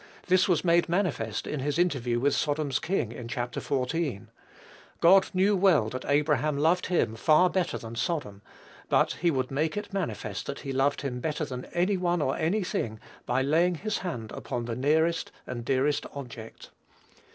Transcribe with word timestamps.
This 0.25 0.47
was 0.49 0.65
made 0.65 0.89
manifest 0.89 1.45
in 1.45 1.59
his 1.59 1.77
interview 1.77 2.19
with 2.19 2.33
Sodom's 2.33 2.79
king, 2.79 3.11
in 3.11 3.27
Chapter 3.27 3.59
xiv. 3.59 4.29
God 4.99 5.29
knew 5.31 5.55
well 5.55 5.89
that 5.89 6.05
Abraham 6.05 6.57
loved 6.57 6.87
him 6.87 7.13
far 7.13 7.51
better 7.51 7.77
than 7.77 7.93
Sodom; 7.95 8.41
but 8.89 9.11
he 9.21 9.29
would 9.29 9.51
make 9.51 9.77
it 9.77 9.93
manifest 9.93 10.47
that 10.47 10.61
he 10.61 10.73
loved 10.73 11.01
him 11.01 11.19
better 11.19 11.45
than 11.45 11.65
any 11.65 11.97
one 11.97 12.19
or 12.19 12.35
any 12.35 12.63
thing, 12.63 12.99
by 13.27 13.43
laying 13.43 13.75
his 13.75 13.99
hand 13.99 14.31
upon 14.31 14.65
the 14.65 14.75
nearest 14.75 15.31
and 15.45 15.63
dearest 15.63 16.07
object. 16.15 16.71